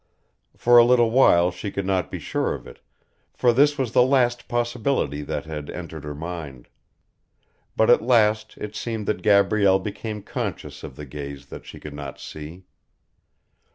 [0.57, 2.79] For a little while she could not be sure of it,
[3.35, 6.69] for this was the last possibility that had entered her mind:
[7.77, 11.93] but at last it seemed that Gabrielle became conscious of the gaze that she could
[11.93, 12.65] not see.